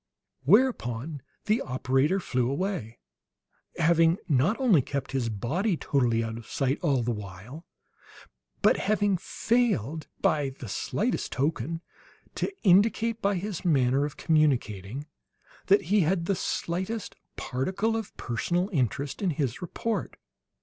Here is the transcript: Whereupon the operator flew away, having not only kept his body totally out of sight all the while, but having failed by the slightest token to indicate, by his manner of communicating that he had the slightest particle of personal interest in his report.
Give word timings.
Whereupon 0.45 1.21
the 1.45 1.61
operator 1.61 2.19
flew 2.19 2.49
away, 2.49 2.97
having 3.77 4.17
not 4.27 4.59
only 4.59 4.81
kept 4.81 5.11
his 5.11 5.29
body 5.29 5.77
totally 5.77 6.23
out 6.23 6.39
of 6.39 6.47
sight 6.47 6.79
all 6.81 7.03
the 7.03 7.11
while, 7.11 7.67
but 8.63 8.77
having 8.77 9.15
failed 9.15 10.07
by 10.19 10.55
the 10.59 10.67
slightest 10.67 11.31
token 11.33 11.81
to 12.33 12.51
indicate, 12.63 13.21
by 13.21 13.35
his 13.35 13.63
manner 13.63 14.03
of 14.03 14.17
communicating 14.17 15.05
that 15.67 15.81
he 15.93 15.99
had 15.99 16.25
the 16.25 16.33
slightest 16.33 17.15
particle 17.35 17.95
of 17.95 18.17
personal 18.17 18.69
interest 18.73 19.21
in 19.21 19.29
his 19.29 19.61
report. 19.61 20.17